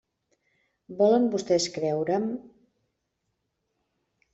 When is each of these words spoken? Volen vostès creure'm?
Volen 1.01 1.29
vostès 1.37 1.69
creure'm? 1.77 2.29